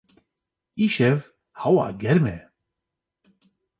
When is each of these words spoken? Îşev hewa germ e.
Îşev 0.83 1.17
hewa 1.59 1.87
germ 2.01 2.25
e. 2.35 2.37